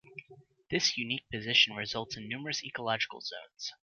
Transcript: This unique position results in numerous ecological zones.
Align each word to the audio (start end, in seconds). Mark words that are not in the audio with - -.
This 0.71 0.97
unique 0.97 1.29
position 1.31 1.75
results 1.75 2.17
in 2.17 2.27
numerous 2.27 2.63
ecological 2.65 3.21
zones. 3.21 3.71